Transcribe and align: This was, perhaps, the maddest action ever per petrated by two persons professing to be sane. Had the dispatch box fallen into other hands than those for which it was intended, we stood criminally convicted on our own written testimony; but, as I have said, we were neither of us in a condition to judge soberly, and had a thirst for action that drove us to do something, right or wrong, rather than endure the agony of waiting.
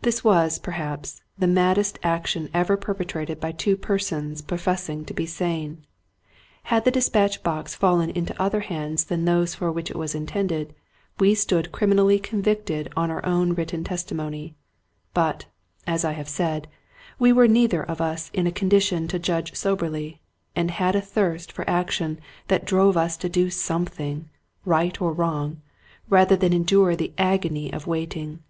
This 0.00 0.24
was, 0.24 0.58
perhaps, 0.58 1.20
the 1.36 1.46
maddest 1.46 1.98
action 2.02 2.48
ever 2.54 2.78
per 2.78 2.94
petrated 2.94 3.38
by 3.40 3.52
two 3.52 3.76
persons 3.76 4.40
professing 4.40 5.04
to 5.04 5.12
be 5.12 5.26
sane. 5.26 5.84
Had 6.72 6.86
the 6.86 6.90
dispatch 6.90 7.42
box 7.42 7.74
fallen 7.74 8.08
into 8.08 8.32
other 8.40 8.60
hands 8.60 9.04
than 9.04 9.26
those 9.26 9.54
for 9.54 9.70
which 9.70 9.90
it 9.90 9.98
was 9.98 10.14
intended, 10.14 10.74
we 11.18 11.34
stood 11.34 11.72
criminally 11.72 12.18
convicted 12.18 12.90
on 12.96 13.10
our 13.10 13.22
own 13.26 13.52
written 13.52 13.84
testimony; 13.84 14.54
but, 15.12 15.44
as 15.86 16.06
I 16.06 16.12
have 16.12 16.30
said, 16.30 16.66
we 17.18 17.30
were 17.30 17.46
neither 17.46 17.82
of 17.82 18.00
us 18.00 18.30
in 18.32 18.46
a 18.46 18.50
condition 18.52 19.08
to 19.08 19.18
judge 19.18 19.54
soberly, 19.54 20.22
and 20.56 20.70
had 20.70 20.96
a 20.96 21.02
thirst 21.02 21.52
for 21.52 21.68
action 21.68 22.18
that 22.48 22.64
drove 22.64 22.96
us 22.96 23.18
to 23.18 23.28
do 23.28 23.50
something, 23.50 24.30
right 24.64 24.98
or 25.02 25.12
wrong, 25.12 25.60
rather 26.08 26.34
than 26.34 26.54
endure 26.54 26.96
the 26.96 27.12
agony 27.18 27.70
of 27.70 27.86
waiting. 27.86 28.42